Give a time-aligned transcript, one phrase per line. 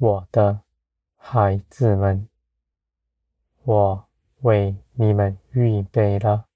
[0.00, 0.62] 我的
[1.16, 2.28] 孩子们，
[3.64, 4.08] 我
[4.42, 6.46] 为你们预备了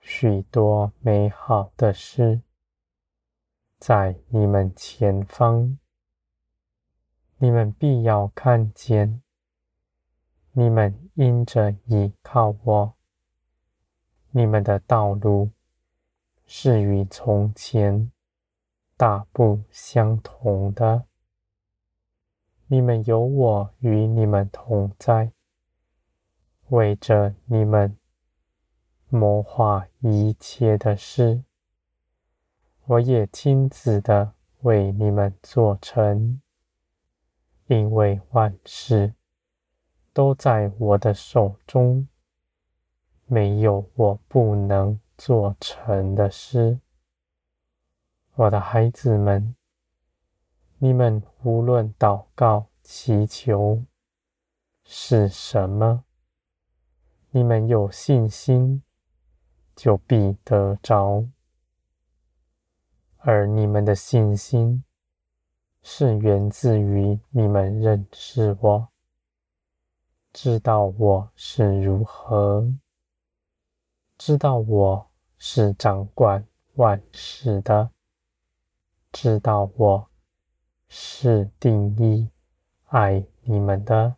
[0.00, 2.40] 许多美好的事，
[3.78, 5.78] 在你们前方，
[7.38, 9.22] 你们必要看见。
[10.50, 12.94] 你们因着倚靠我，
[14.32, 15.50] 你们的道路
[16.44, 18.10] 是与从前
[18.96, 21.04] 大不相同的。
[22.72, 25.30] 你们有我与你们同在，
[26.70, 27.98] 为着你们
[29.10, 31.44] 谋划一切的事，
[32.86, 36.40] 我也亲自的为你们做成，
[37.66, 39.12] 因为万事
[40.14, 42.08] 都在我的手中，
[43.26, 46.80] 没有我不能做成的事。
[48.36, 49.54] 我的孩子们。
[50.84, 53.84] 你们无论祷告、祈求
[54.82, 56.02] 是什么，
[57.30, 58.82] 你们有信心，
[59.76, 61.24] 就必得着。
[63.18, 64.82] 而你们的信心
[65.82, 68.88] 是源自于你们认识我，
[70.32, 72.68] 知道我是如何，
[74.18, 76.44] 知道我是掌管
[76.74, 77.92] 万事的，
[79.12, 80.11] 知道我。
[80.94, 82.28] 是定义
[82.88, 84.16] 爱你们的，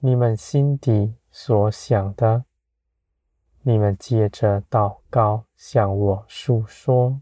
[0.00, 2.44] 你们心底所想的，
[3.60, 7.20] 你们借着祷告向我诉说，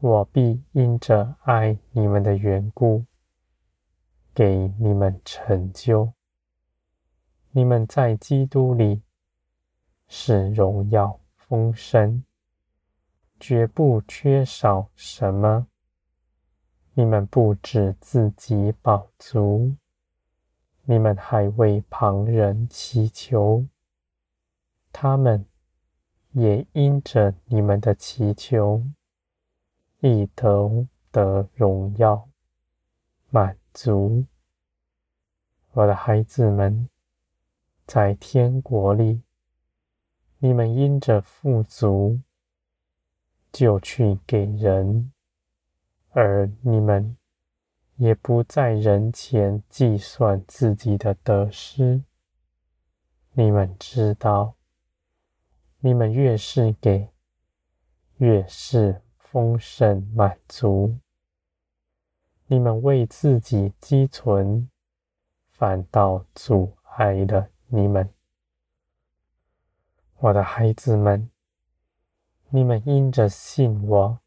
[0.00, 3.04] 我必因着爱你们的缘故，
[4.34, 6.12] 给你们成就。
[7.52, 9.04] 你们在基督里
[10.08, 12.24] 是荣耀丰盛，
[13.38, 15.67] 绝不缺少什么。
[16.98, 19.76] 你们不止自己饱足，
[20.82, 23.64] 你们还为旁人祈求，
[24.90, 25.46] 他们
[26.32, 28.82] 也因着你们的祈求，
[30.00, 32.28] 亦都得荣耀
[33.30, 34.24] 满足。
[35.74, 36.88] 我的孩子们，
[37.86, 39.22] 在天国里，
[40.38, 42.18] 你们因着富足，
[43.52, 45.12] 就去给人。
[46.20, 47.16] 而你们
[47.94, 52.02] 也不在人前计算自己的得失。
[53.34, 54.56] 你们知道，
[55.78, 57.10] 你们越是给，
[58.16, 60.98] 越是丰盛满足。
[62.48, 64.68] 你们为自己积存，
[65.52, 68.12] 反倒阻碍了你们。
[70.16, 71.30] 我的孩子们，
[72.48, 74.18] 你们因着信我。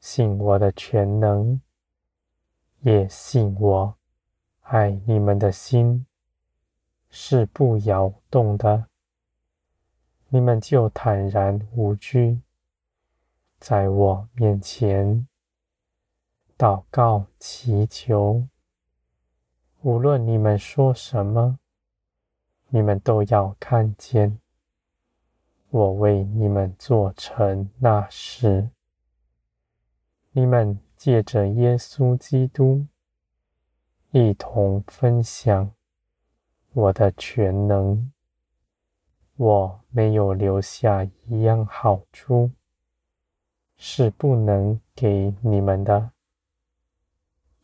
[0.00, 1.60] 信我的全能，
[2.80, 3.96] 也信我
[4.62, 6.06] 爱你们的心
[7.10, 8.86] 是不摇动的，
[10.28, 12.40] 你们就坦然无惧，
[13.58, 15.26] 在我面前
[16.56, 18.46] 祷告祈求。
[19.82, 21.58] 无论你们说什么，
[22.68, 24.38] 你们都要看见
[25.70, 28.70] 我为你们做成那事。
[30.38, 32.86] 你们借着耶稣基督
[34.12, 35.74] 一同分享
[36.72, 38.12] 我的全能，
[39.34, 42.52] 我没有留下一样好处
[43.76, 46.12] 是不能给你们的，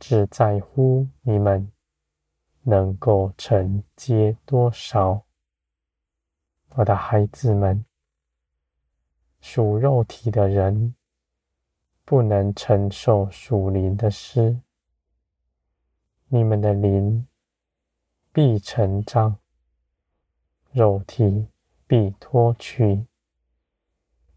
[0.01, 1.71] 只在乎你们
[2.65, 5.25] 能够承接多少。
[6.71, 7.85] 我的孩子们，
[9.41, 10.97] 属肉体的人。
[12.05, 14.61] 不能承受属灵的事，
[16.29, 17.27] 你们的灵
[18.31, 19.39] 必成长，
[20.71, 21.49] 肉体
[21.87, 23.07] 必脱去，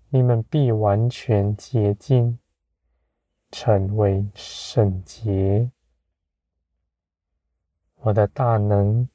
[0.09, 2.39] 你们必完全洁净，
[3.51, 5.69] 成为圣洁。
[7.95, 9.09] 我的大能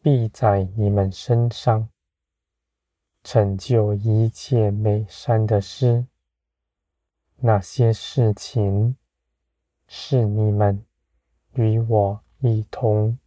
[0.00, 1.88] 必在你们身上
[3.22, 6.06] 成就一切美善的事。
[7.44, 8.96] 那些事情
[9.88, 10.84] 是你们
[11.54, 13.18] 与我一同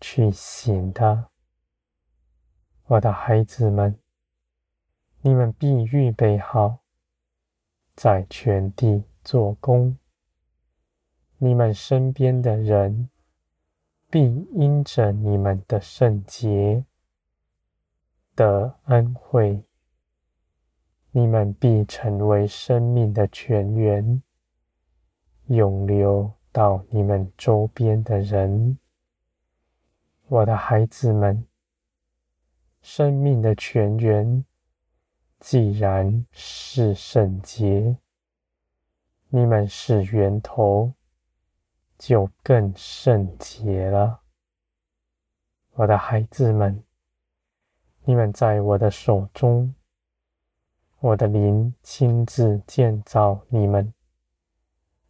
[0.00, 1.28] 去行的，
[2.86, 3.96] 我的孩子们，
[5.20, 6.78] 你们必预备好，
[7.94, 9.96] 在全地做工。
[11.38, 13.08] 你们身边的人
[14.10, 16.84] 必因着你们的圣洁
[18.34, 19.65] 得恩惠。
[21.16, 24.22] 你们必成为生命的泉源，
[25.46, 28.76] 涌流到你们周边的人。
[30.26, 31.46] 我的孩子们，
[32.82, 34.44] 生命的泉源
[35.40, 37.96] 既然是圣洁，
[39.30, 40.92] 你们是源头，
[41.96, 44.20] 就更圣洁了。
[45.76, 46.84] 我的孩子们，
[48.04, 49.74] 你们在我的手中，
[51.00, 53.92] 我的灵亲自建造你们，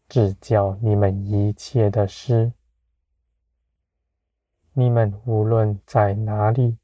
[0.08, 2.52] 指教你们一切的事。
[4.72, 6.76] 你们无论在哪里，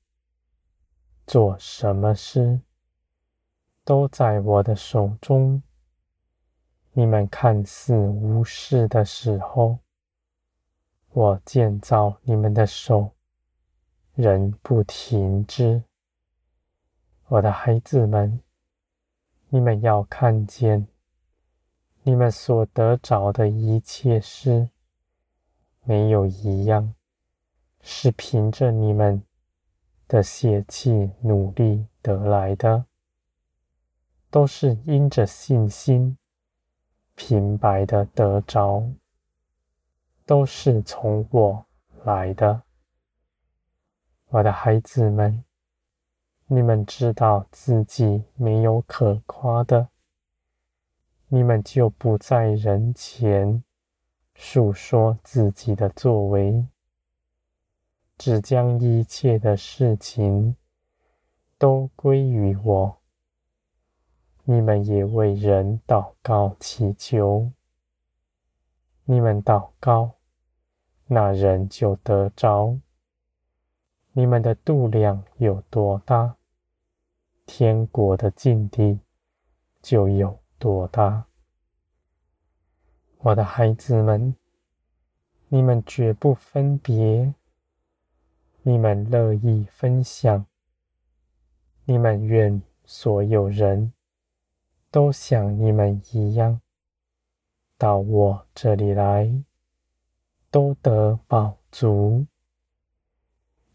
[1.27, 2.61] 做什么事，
[3.85, 5.61] 都在我的手中。
[6.93, 9.79] 你们看似无事的时候，
[11.11, 13.11] 我建造你们的手，
[14.15, 15.83] 仍不停止。
[17.27, 18.41] 我的孩子们，
[19.55, 20.89] 你们要看见，
[22.05, 24.71] 你们所得着的一切事，
[25.85, 26.95] 没有一样
[27.83, 29.23] 是凭着你们
[30.09, 32.87] 的血气努力得来的，
[34.31, 36.17] 都是因着信心
[37.15, 38.91] 平白的得着。
[40.25, 41.67] 都是从我
[42.05, 42.63] 来的，
[44.29, 45.45] 我的孩子们，
[46.47, 49.89] 你们知道自己没有可夸的，
[51.29, 53.65] 你们就不在人前
[54.35, 56.67] 述说自己的作为，
[58.19, 60.57] 只将一切的事情
[61.59, 62.99] 都归于我。
[64.45, 67.51] 你们也为人祷告祈求，
[69.05, 70.13] 你们祷告。
[71.07, 72.79] 那人就得着。
[74.15, 76.37] 你们的度量有多大，
[77.47, 79.01] 天国的境地
[79.81, 81.27] 就有多大。
[83.19, 84.35] 我的孩子们，
[85.49, 87.35] 你们绝不分别，
[88.63, 90.45] 你们乐意分享，
[91.85, 93.93] 你们愿所有人
[94.91, 96.61] 都像你们一样，
[97.79, 99.43] 到我这里来。
[100.51, 102.27] 都得饱足，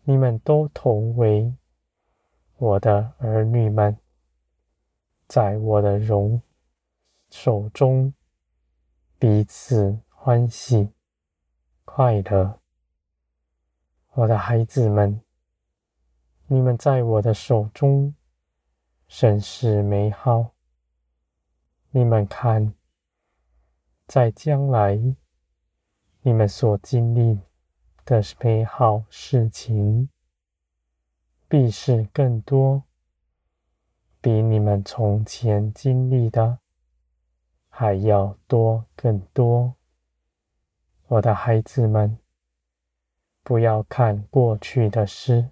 [0.10, 1.54] 你们都同为
[2.56, 3.98] 我的儿女们，
[5.28, 6.42] 在我的荣
[7.30, 8.14] 手中
[9.20, 10.94] 彼此欢喜
[11.84, 12.58] 快乐。
[14.14, 15.20] 我的孩子们，
[16.46, 18.16] 你们在我的手中
[19.10, 20.54] 甚是美好。
[21.90, 22.74] 你们看，
[24.08, 24.98] 在将来。
[26.22, 27.42] 你们所经历
[28.08, 30.08] 的美好事情，
[31.50, 32.84] 必是更多，
[34.22, 36.60] 比你们从前经历的
[37.68, 39.74] 还要多更多。
[41.08, 42.18] 我的孩子们，
[43.44, 45.50] 不要看过去的事，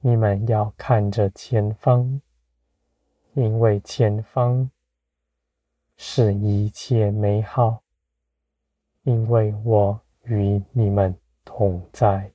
[0.00, 2.20] 你们要看着前方，
[3.34, 4.68] 因为前方
[5.96, 7.84] 是一切美好。
[9.04, 12.32] 因为我与你们同在。